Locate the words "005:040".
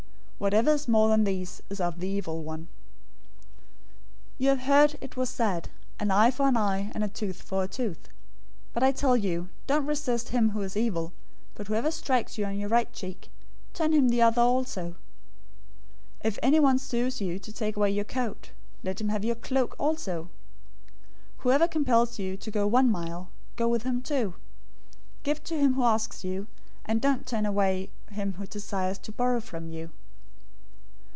14.85-14.93